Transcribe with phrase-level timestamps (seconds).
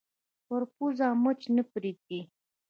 [0.45, 2.19] پر پزه مچ نه پرېږدي